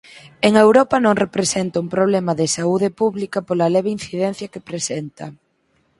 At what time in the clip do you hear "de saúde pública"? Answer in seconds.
2.39-3.39